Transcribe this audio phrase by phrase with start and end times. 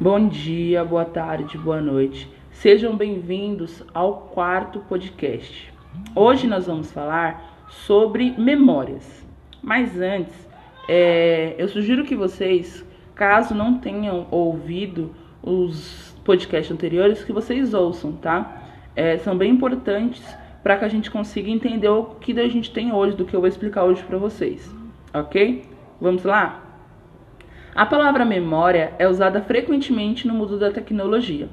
[0.00, 2.28] Bom dia, boa tarde, boa noite.
[2.50, 5.72] Sejam bem-vindos ao quarto podcast.
[6.16, 9.24] Hoje nós vamos falar sobre memórias.
[9.62, 10.48] Mas antes,
[10.88, 12.84] é, eu sugiro que vocês,
[13.14, 18.62] caso não tenham ouvido os podcasts anteriores, que vocês ouçam, tá?
[18.96, 20.24] É, são bem importantes
[20.62, 23.40] para que a gente consiga entender o que a gente tem hoje, do que eu
[23.40, 24.74] vou explicar hoje para vocês,
[25.12, 25.64] ok?
[26.00, 26.61] Vamos lá?
[27.74, 31.48] A palavra memória é usada frequentemente no mundo da tecnologia.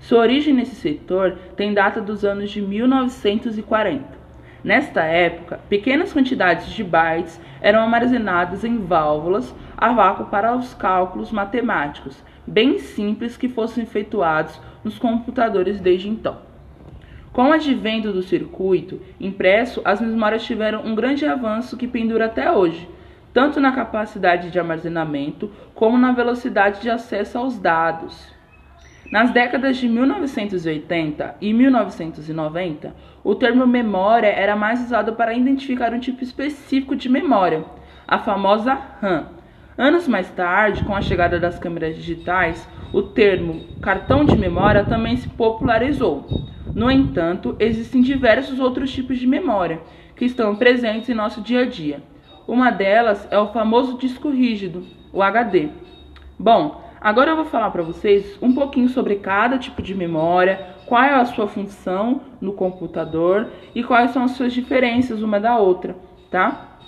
[0.00, 4.18] Sua origem nesse setor tem data dos anos de 1940.
[4.64, 11.30] Nesta época, pequenas quantidades de bytes eram armazenadas em válvulas a vácuo para os cálculos
[11.30, 16.38] matemáticos, bem simples que fossem efetuados nos computadores desde então.
[17.32, 22.50] Com o advento do circuito impresso, as memórias tiveram um grande avanço que pendura até
[22.50, 22.88] hoje
[23.32, 28.34] tanto na capacidade de armazenamento como na velocidade de acesso aos dados.
[29.10, 35.98] Nas décadas de 1980 e 1990, o termo memória era mais usado para identificar um
[35.98, 37.64] tipo específico de memória,
[38.06, 39.26] a famosa RAM.
[39.76, 45.16] Anos mais tarde, com a chegada das câmeras digitais, o termo cartão de memória também
[45.16, 46.26] se popularizou.
[46.74, 49.80] No entanto, existem diversos outros tipos de memória
[50.14, 52.00] que estão presentes em nosso dia a dia.
[52.50, 55.68] Uma delas é o famoso disco rígido, o HD.
[56.36, 61.00] Bom, agora eu vou falar para vocês um pouquinho sobre cada tipo de memória, qual
[61.00, 65.94] é a sua função no computador e quais são as suas diferenças uma da outra,
[66.28, 66.78] tá?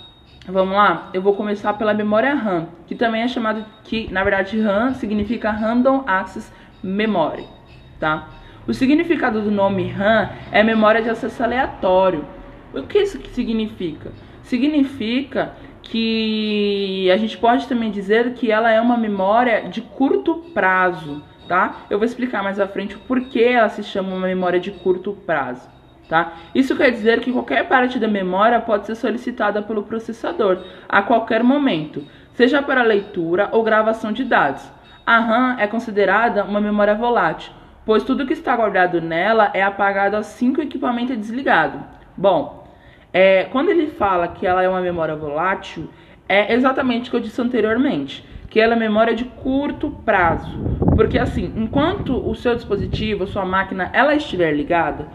[0.45, 1.09] Vamos lá?
[1.13, 5.49] Eu vou começar pela memória RAM, que também é chamada que, na verdade, RAM significa
[5.49, 6.51] Random Access
[6.83, 7.47] Memory,
[8.01, 8.27] tá?
[8.67, 12.25] O significado do nome RAM é memória de acesso aleatório.
[12.73, 14.11] O que isso significa?
[14.43, 21.21] Significa que a gente pode também dizer que ela é uma memória de curto prazo,
[21.47, 21.85] tá?
[21.89, 25.13] Eu vou explicar mais à frente o porquê ela se chama uma memória de curto
[25.25, 25.69] prazo,
[26.07, 26.33] tá?
[26.55, 31.43] Isso quer dizer que qualquer parte da memória pode ser solicitada pelo processador a qualquer
[31.43, 32.03] momento,
[32.33, 34.63] seja para leitura ou gravação de dados.
[35.05, 37.51] A RAM é considerada uma memória volátil,
[37.85, 41.83] pois tudo que está guardado nela é apagado assim que o equipamento é desligado.
[42.15, 42.62] Bom,
[43.13, 45.87] é, quando ele fala que ela é uma memória volátil,
[46.27, 50.57] é exatamente o que eu disse anteriormente, que ela é memória de curto prazo.
[50.95, 55.07] Porque assim, enquanto o seu dispositivo, sua máquina, ela estiver ligada,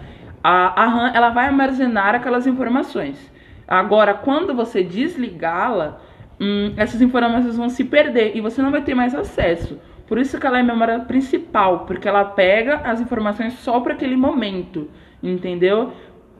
[0.45, 3.33] a, a RAM ela vai armazenar aquelas informações.
[3.67, 6.01] Agora, quando você desligá-la,
[6.41, 9.77] hum, essas informações vão se perder e você não vai ter mais acesso.
[10.07, 14.17] Por isso que ela é memória principal, porque ela pega as informações só para aquele
[14.17, 14.89] momento,
[15.21, 15.93] entendeu?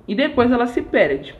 [0.07, 1.35] E depois ela se perde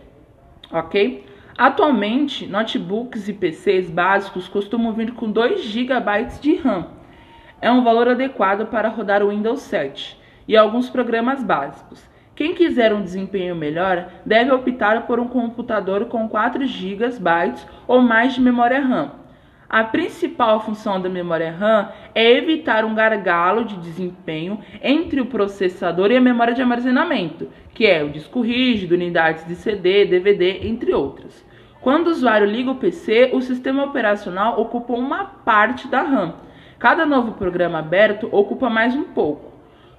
[0.73, 1.25] ok?
[1.57, 6.87] Atualmente, notebooks e PCs básicos costumam vir com 2 GB de RAM.
[7.61, 12.09] É um valor adequado para rodar o Windows 7 e alguns programas básicos.
[12.37, 17.05] Quem quiser um desempenho melhor deve optar por um computador com 4 GB
[17.89, 19.18] ou mais de memória RAM.
[19.71, 26.11] A principal função da memória RAM é evitar um gargalo de desempenho entre o processador
[26.11, 30.95] e a memória de armazenamento, que é o disco rígido, unidades de CD, DVD, entre
[30.95, 31.45] outras.
[31.83, 36.37] Quando o usuário liga o PC, o sistema operacional ocupa uma parte da RAM.
[36.79, 39.48] Cada novo programa aberto ocupa mais um pouco.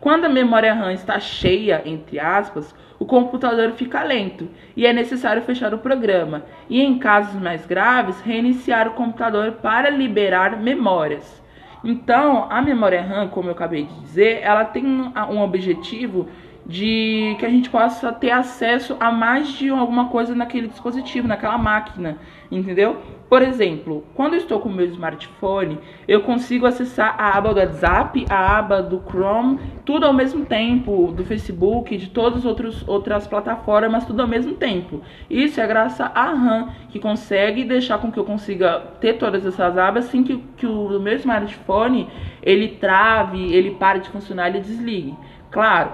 [0.02, 5.42] Quando a memória RAM está cheia, entre aspas, o computador fica lento e é necessário
[5.42, 11.42] fechar o programa e, em casos mais graves, reiniciar o computador para liberar memórias.
[11.84, 16.28] Então, a memória RAM, como eu acabei de dizer, ela tem um objetivo
[16.70, 21.58] de que a gente possa ter acesso a mais de alguma coisa naquele dispositivo, naquela
[21.58, 22.20] máquina,
[22.52, 22.98] entendeu?
[23.28, 27.60] Por exemplo, quando eu estou com o meu smartphone, eu consigo acessar a aba do
[27.60, 33.26] WhatsApp, a aba do Chrome, tudo ao mesmo tempo, do Facebook, de todas as outras
[33.26, 35.02] plataformas, tudo ao mesmo tempo.
[35.28, 39.76] Isso é graças à RAM, que consegue deixar com que eu consiga ter todas essas
[39.76, 42.08] abas sem que, que o meu smartphone
[42.44, 45.16] ele trave, ele pare de funcionar, ele desligue.
[45.52, 45.92] Claro,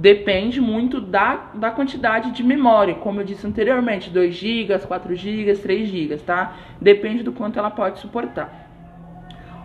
[0.00, 5.54] depende muito da, da quantidade de memória, como eu disse anteriormente, 2 GB, 4 GB,
[5.56, 6.56] 3 GB, tá?
[6.80, 8.70] Depende do quanto ela pode suportar.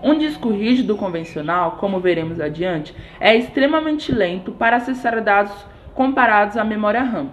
[0.03, 5.53] Um disco rígido convencional, como veremos adiante, é extremamente lento para acessar dados
[5.93, 7.29] comparados à memória RAM.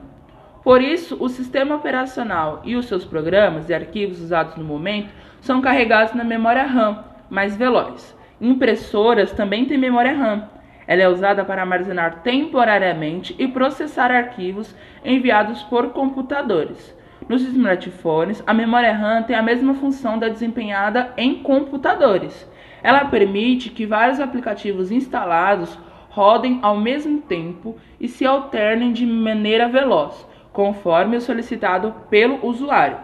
[0.62, 5.60] Por isso, o sistema operacional e os seus programas e arquivos usados no momento são
[5.60, 8.16] carregados na memória RAM, mais veloz.
[8.40, 10.48] Impressoras também têm memória RAM,
[10.92, 16.94] ela é usada para armazenar temporariamente e processar arquivos enviados por computadores.
[17.26, 22.46] Nos smartphones, a memória RAM tem a mesma função da desempenhada em computadores.
[22.82, 25.78] Ela permite que vários aplicativos instalados
[26.10, 32.98] rodem ao mesmo tempo e se alternem de maneira veloz, conforme o solicitado pelo usuário.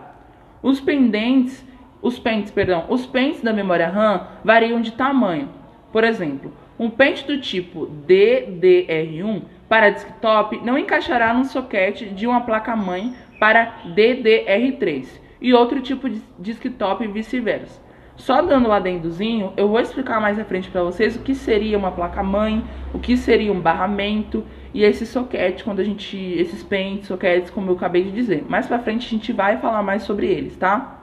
[0.63, 1.67] Os pendentes,
[2.03, 5.49] os pentes, perdão, os pentes da memória RAM variam de tamanho.
[5.91, 12.41] Por exemplo, um pente do tipo DDR1 para desktop não encaixará no soquete de uma
[12.41, 15.07] placa-mãe para DDR3
[15.41, 17.81] e outro tipo de desktop e vice-versa.
[18.17, 21.79] Só dando um adendozinho, eu vou explicar mais à frente para vocês o que seria
[21.79, 24.45] uma placa-mãe, o que seria um barramento
[24.75, 28.45] e esse soquete, quando a gente, esses pentes, soquetes, como eu acabei de dizer.
[28.49, 30.98] Mais para frente a gente vai falar mais sobre eles, tá?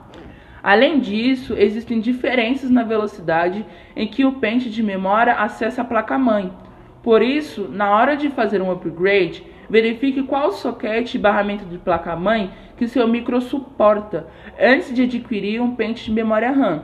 [0.66, 3.64] Além disso, existem diferenças na velocidade
[3.94, 6.52] em que o pente de memória acessa a placa-mãe.
[7.04, 12.50] Por isso, na hora de fazer um upgrade, verifique qual soquete e barramento de placa-mãe
[12.76, 14.26] que seu micro suporta
[14.58, 16.82] antes de adquirir um pente de memória RAM.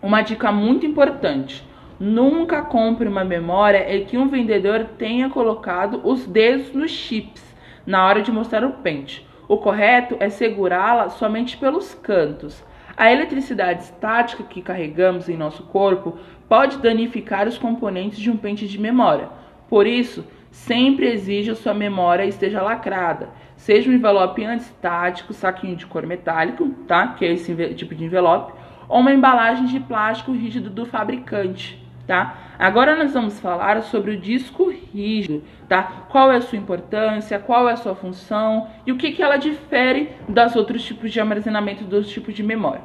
[0.00, 1.62] Uma dica muito importante:
[2.00, 7.44] nunca compre uma memória em que um vendedor tenha colocado os dedos nos chips
[7.86, 9.28] na hora de mostrar o pente.
[9.46, 12.71] O correto é segurá-la somente pelos cantos.
[12.96, 16.18] A eletricidade estática que carregamos em nosso corpo
[16.48, 19.28] pode danificar os componentes de um pente de memória.
[19.68, 23.30] Por isso, sempre exija sua memória esteja lacrada.
[23.56, 27.08] Seja um envelope antistático, saquinho de cor metálico, tá?
[27.08, 28.52] Que é esse tipo de envelope,
[28.88, 32.36] ou uma embalagem de plástico rígido do fabricante, tá?
[32.58, 36.06] Agora nós vamos falar sobre o disco rígido, tá?
[36.08, 39.36] Qual é a sua importância, qual é a sua função e o que, que ela
[39.36, 42.82] difere dos outros tipos de armazenamento dos tipos de memória.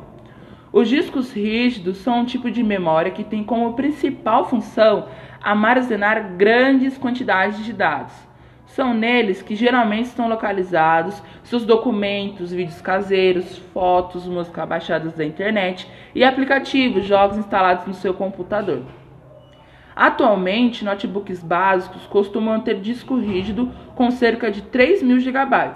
[0.71, 5.07] Os discos rígidos são um tipo de memória que tem como principal função
[5.41, 8.13] armazenar grandes quantidades de dados.
[8.65, 15.89] São neles que geralmente estão localizados seus documentos, vídeos caseiros, fotos, música baixadas da internet
[16.13, 18.83] e aplicativos, jogos instalados no seu computador.
[19.97, 25.73] Atualmente, notebooks básicos costumam ter disco rígido com cerca de 3 mil GB,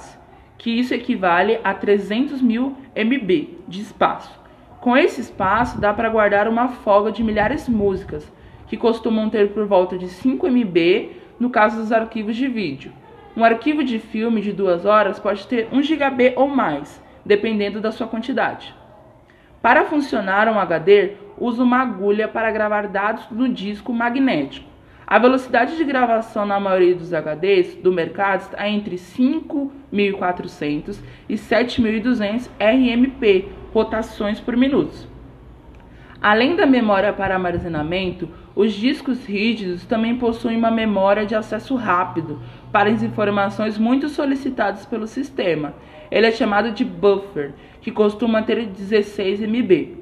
[0.60, 4.40] que isso equivale a 300 mil MB de espaço.
[4.80, 8.32] Com esse espaço, dá para guardar uma folga de milhares de músicas,
[8.68, 11.10] que costumam ter por volta de 5 MB
[11.40, 12.92] no caso dos arquivos de vídeo.
[13.36, 17.92] Um arquivo de filme de 2 horas pode ter 1 GB ou mais, dependendo da
[17.92, 18.72] sua quantidade.
[19.64, 24.70] Para funcionar um HD, usa uma agulha para gravar dados no disco magnético.
[25.08, 32.48] A velocidade de gravação na maioria dos HDs do mercado está entre 5.400 e 7.200
[32.60, 35.10] RMP, rotações por minuto.
[36.22, 42.40] Além da memória para armazenamento, os discos rígidos também possuem uma memória de acesso rápido
[42.72, 45.74] para as informações muito solicitadas pelo sistema.
[46.12, 50.01] Ele é chamado de buffer, que costuma ter 16 MB.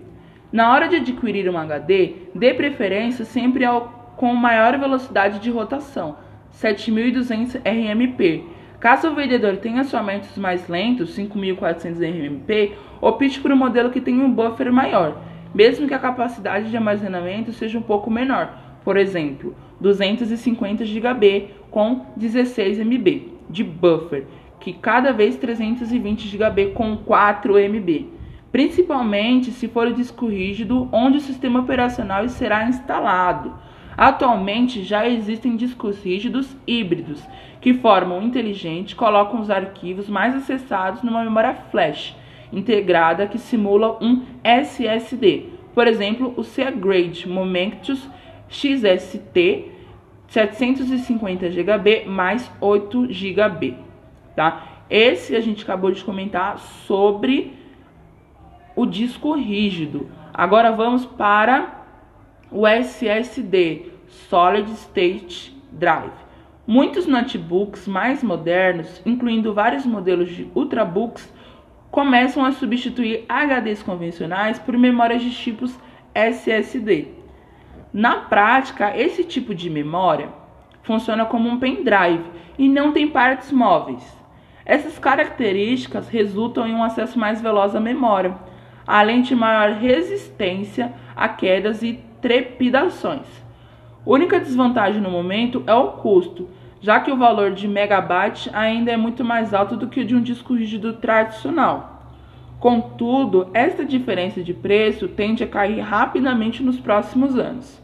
[0.52, 6.18] Na hora de adquirir um HD, dê preferência sempre ao com maior velocidade de rotação,
[6.52, 8.44] 7200 RMP.
[8.80, 14.02] Caso o vendedor tenha somente os mais lentos, 5400 RMP, opte por um modelo que
[14.02, 15.22] tenha um buffer maior
[15.54, 18.54] mesmo que a capacidade de armazenamento seja um pouco menor,
[18.84, 24.26] por exemplo, 250 GB com 16 MB de buffer,
[24.60, 28.08] que cada vez 320 GB com 4 MB,
[28.52, 33.54] principalmente se for o disco rígido onde o sistema operacional será instalado.
[33.98, 37.22] Atualmente já existem discos rígidos híbridos
[37.60, 42.16] que formam inteligente, colocam os arquivos mais acessados numa memória flash
[42.52, 45.48] integrada que simula um SSD.
[45.76, 48.10] Por exemplo, o Seagrade Momentus
[48.50, 49.66] XST
[50.28, 53.76] 750 GB mais 8 GB,
[54.36, 54.84] tá?
[54.90, 57.59] Esse a gente acabou de comentar sobre
[58.80, 60.10] o disco rígido.
[60.34, 61.84] Agora vamos para
[62.50, 66.14] o SSD, Solid State Drive.
[66.66, 71.30] Muitos notebooks mais modernos, incluindo vários modelos de ultrabooks,
[71.92, 75.78] começam a substituir HDs convencionais por memórias de tipos
[76.16, 77.10] SSD.
[77.92, 80.30] Na prática, esse tipo de memória
[80.84, 82.24] funciona como um pendrive
[82.58, 84.18] e não tem partes móveis.
[84.66, 88.38] Essas características resultam em um acesso mais veloz à memória,
[88.90, 93.28] além de maior resistência a quedas e trepidações.
[94.04, 96.50] Única desvantagem no momento é o custo,
[96.82, 100.16] já que o valor de megabyte ainda é muito mais alto do que o de
[100.16, 102.04] um disco rígido tradicional.
[102.60, 107.80] Contudo, esta diferença de preço tende a cair rapidamente nos próximos anos.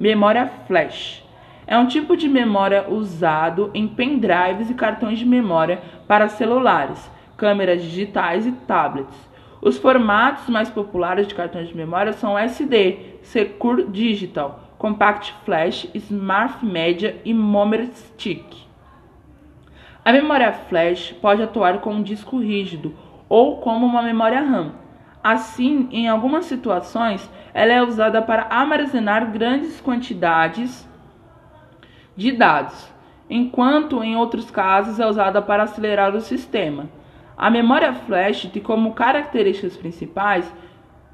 [0.00, 1.22] Memória flash
[1.66, 7.82] é um tipo de memória usado em pendrives e cartões de memória para celulares, câmeras
[7.82, 9.35] digitais e tablets.
[9.66, 16.64] Os formatos mais populares de cartões de memória são SD, Secure Digital, Compact Flash, Smart
[16.64, 18.46] Media e Memory Stick.
[20.04, 22.94] A memória flash pode atuar como um disco rígido
[23.28, 24.74] ou como uma memória RAM.
[25.20, 30.88] Assim, em algumas situações, ela é usada para armazenar grandes quantidades
[32.16, 32.88] de dados,
[33.28, 36.88] enquanto em outros casos é usada para acelerar o sistema.
[37.36, 40.50] A memória flash tem como características principais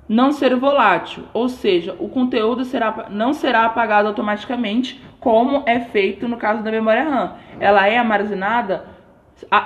[0.09, 6.29] não ser volátil, ou seja, o conteúdo será, não será apagado automaticamente, como é feito
[6.29, 7.33] no caso da memória RAM.
[7.59, 8.85] Ela é armazenada,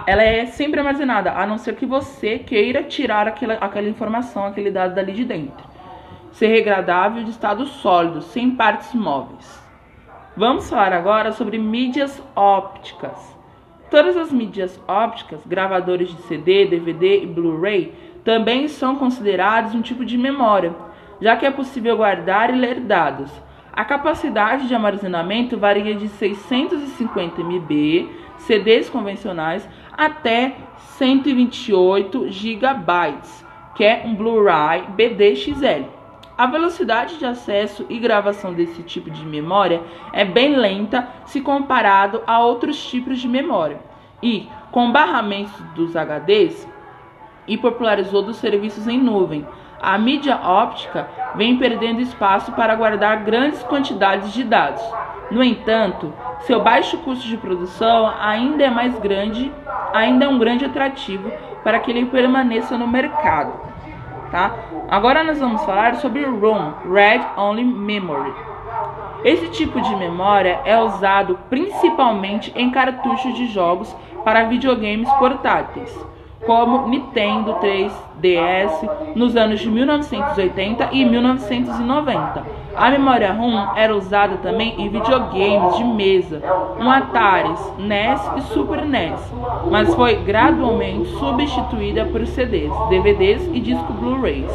[0.06, 4.70] ela é sempre armazenada, a não ser que você queira tirar aquela, aquela informação, aquele
[4.70, 5.66] dado dali de dentro.
[6.32, 9.62] Ser regradável de estado sólido, sem partes móveis.
[10.36, 13.35] Vamos falar agora sobre mídias ópticas.
[13.90, 17.92] Todas as mídias ópticas, gravadores de CD, DVD e Blu-ray,
[18.24, 20.74] também são considerados um tipo de memória,
[21.20, 23.30] já que é possível guardar e ler dados.
[23.72, 30.56] A capacidade de armazenamento varia de 650 MB, CDs convencionais, até
[30.98, 32.66] 128 GB,
[33.76, 35.95] que é um Blu-ray BDXL.
[36.38, 39.80] A velocidade de acesso e gravação desse tipo de memória
[40.12, 43.78] é bem lenta se comparado a outros tipos de memória.
[44.22, 46.68] E, com barramentos dos HDs,
[47.46, 49.46] e popularizou dos serviços em nuvem.
[49.80, 54.82] A mídia óptica vem perdendo espaço para guardar grandes quantidades de dados.
[55.30, 59.50] No entanto, seu baixo custo de produção ainda é mais grande,
[59.92, 61.30] ainda é um grande atrativo
[61.64, 63.52] para que ele permaneça no mercado.
[64.30, 64.54] Tá?
[64.88, 68.32] Agora nós vamos falar sobre o ROM, Read Only Memory.
[69.24, 75.92] Esse tipo de memória é usado principalmente em cartuchos de jogos para videogames portáteis
[76.44, 82.65] como Nintendo 3DS nos anos de 1980 e 1990.
[82.76, 86.42] A memória ROM era usada também em videogames de mesa,
[86.78, 89.32] um Atari, NES e Super NES,
[89.70, 94.52] mas foi gradualmente substituída por CDs, DVDs e disco Blu-rays.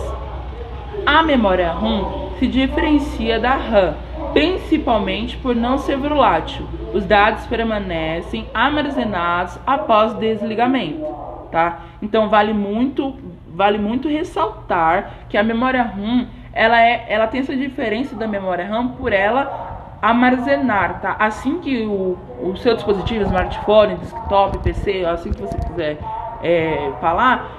[1.05, 3.95] A memória ROM se diferencia da RAM,
[4.33, 6.65] principalmente por não ser volátil.
[6.93, 11.81] Os dados permanecem armazenados após desligamento tá?
[12.01, 13.15] Então vale muito,
[13.53, 18.65] vale muito ressaltar que a memória RAM, ela é, ela tem essa diferença da memória
[18.67, 21.15] RAM por ela armazenar, tá?
[21.19, 25.97] Assim que o, o seu dispositivo, smartphone, desktop, PC, assim que você quiser
[26.41, 27.51] é, falar,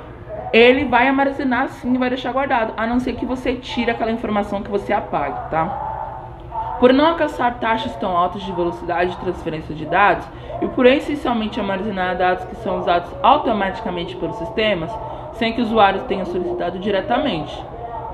[0.52, 4.11] ele vai armazenar sim e vai deixar guardado, a não ser que você tire aquela
[4.11, 6.76] informação que você apague, tá?
[6.80, 10.26] Por não alcançar taxas tão altas de velocidade de transferência de dados
[10.61, 14.90] e por essencialmente armazenar dados que são usados automaticamente pelos sistemas,
[15.34, 17.71] sem que os usuários tenham solicitado diretamente.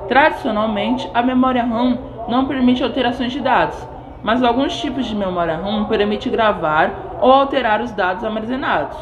[0.08, 1.98] Tradicionalmente, a memória RAM
[2.28, 3.76] não permite alterações de dados,
[4.22, 8.96] mas alguns tipos de memória RAM permitem gravar ou alterar os dados armazenados.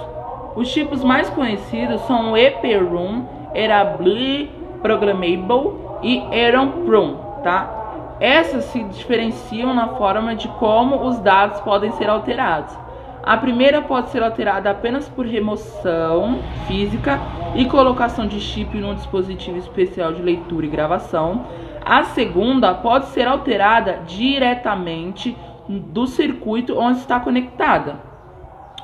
[0.56, 4.50] Os tipos mais conhecidos são o EPROM, Erably
[4.82, 7.70] Programmable e EROM-PROM, tá?
[8.18, 12.86] Essas se diferenciam na forma de como os dados podem ser alterados.
[13.26, 17.18] A primeira pode ser alterada apenas por remoção física
[17.56, 21.45] e colocação de chip num dispositivo especial de leitura e gravação.
[21.85, 25.37] A segunda pode ser alterada diretamente
[25.68, 27.97] do circuito onde está conectada.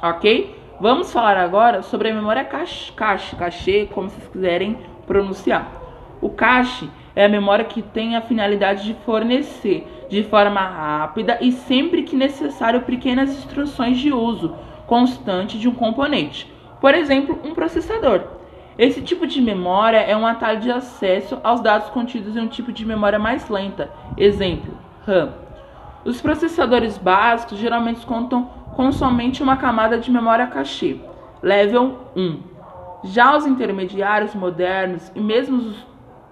[0.02, 0.60] Ok?
[0.80, 5.70] Vamos falar agora sobre a memória cache, cache, cache como vocês quiserem pronunciar.
[6.20, 11.50] O cache é a memória que tem a finalidade de fornecer de forma rápida e
[11.50, 14.54] sempre que necessário pequenas instruções de uso
[14.86, 16.52] constante de um componente,
[16.82, 18.20] por exemplo, um processador.
[18.76, 22.70] Esse tipo de memória é um atalho de acesso aos dados contidos em um tipo
[22.70, 24.76] de memória mais lenta, exemplo,
[25.06, 25.32] RAM.
[26.04, 31.00] Os processadores básicos geralmente contam com somente uma camada de memória cache,
[31.42, 32.38] level 1.
[33.04, 35.86] Já os intermediários modernos e mesmo os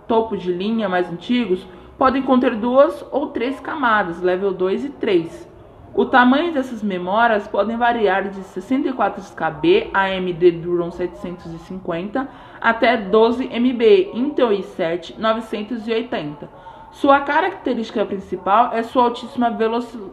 [0.07, 1.65] topo de linha mais antigos
[2.01, 5.47] podem conter duas ou três camadas, level 2 e 3.
[5.95, 12.27] O tamanho dessas memórias podem variar de 64 KB AMD Duron 750
[12.59, 16.49] até 12 MB Intel i7 980.
[16.91, 19.55] Sua característica principal é sua altíssima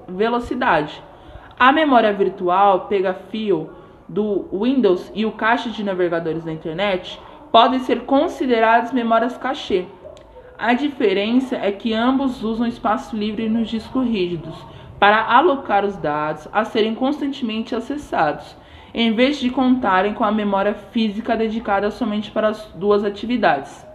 [0.10, 1.01] velocidade.
[1.58, 3.70] A memória virtual pega-fio
[4.10, 7.17] do Windows e o caixa de navegadores da internet
[7.50, 9.86] podem ser consideradas memórias cachê.
[10.60, 14.56] A diferença é que ambos usam espaço livre nos discos rígidos
[15.00, 18.58] para alocar os dados a serem constantemente acessados,
[18.92, 23.86] em vez de contarem com a memória física dedicada somente para as duas atividades.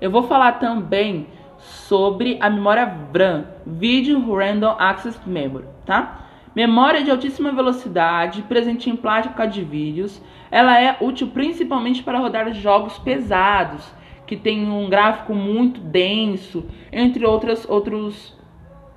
[0.00, 1.26] Eu vou falar também
[1.58, 6.20] sobre a memória VRAM, Video Random Access Memory, tá?
[6.54, 10.22] Memória de altíssima velocidade, presente em placa de vídeos.
[10.50, 13.94] Ela é útil principalmente para rodar jogos pesados,
[14.26, 18.34] que tem um gráfico muito denso, entre outras outros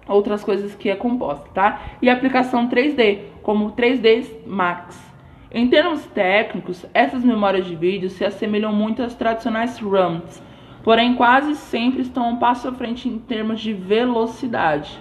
[0.08, 1.82] outras coisas que é composta, tá?
[2.02, 5.08] E aplicação 3D, como 3D Max.
[5.52, 10.42] Em termos técnicos, essas memórias de vídeo se assemelham muito às tradicionais RAMs,
[10.84, 15.00] porém quase sempre estão um passo à frente em termos de velocidade.